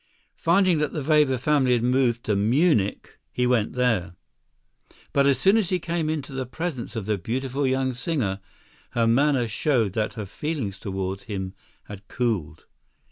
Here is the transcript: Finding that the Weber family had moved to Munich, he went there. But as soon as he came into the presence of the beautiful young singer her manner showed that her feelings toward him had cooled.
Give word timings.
Finding 0.39 0.79
that 0.79 0.93
the 0.93 1.03
Weber 1.03 1.37
family 1.37 1.73
had 1.73 1.83
moved 1.83 2.23
to 2.23 2.35
Munich, 2.35 3.19
he 3.31 3.45
went 3.45 3.73
there. 3.73 4.15
But 5.13 5.27
as 5.27 5.37
soon 5.39 5.57
as 5.57 5.69
he 5.69 5.77
came 5.77 6.09
into 6.09 6.33
the 6.33 6.47
presence 6.47 6.95
of 6.95 7.05
the 7.05 7.19
beautiful 7.19 7.67
young 7.67 7.93
singer 7.93 8.39
her 8.93 9.05
manner 9.05 9.47
showed 9.47 9.93
that 9.93 10.13
her 10.13 10.25
feelings 10.25 10.79
toward 10.79 11.21
him 11.25 11.53
had 11.83 12.07
cooled. 12.07 12.65